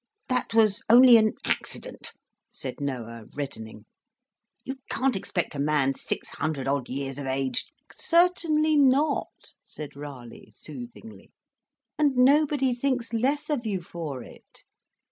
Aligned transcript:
"That 0.29 0.55
was 0.55 0.81
only 0.89 1.15
an 1.17 1.33
accident," 1.45 2.13
said 2.51 2.79
Noah, 2.81 3.25
reddening. 3.35 3.85
"You 4.63 4.77
can't 4.89 5.15
expect 5.15 5.53
a 5.53 5.59
man 5.59 5.93
six 5.93 6.29
hundred 6.29 6.67
odd 6.67 6.89
years 6.89 7.19
of 7.19 7.27
age" 7.27 7.65
"Certainly 7.93 8.77
not," 8.77 9.53
said 9.63 9.95
Raleigh, 9.95 10.49
soothingly, 10.55 11.29
"and 11.99 12.15
nobody 12.15 12.73
thinks 12.73 13.13
less 13.13 13.47
of 13.51 13.67
you 13.67 13.79
for 13.79 14.23
it. 14.23 14.63